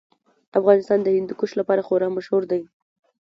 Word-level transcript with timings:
افغانستان 0.59 0.99
د 1.03 1.07
هندوکش 1.15 1.51
لپاره 1.59 1.85
خورا 1.87 2.07
مشهور 2.17 2.43
دی. 2.51 2.61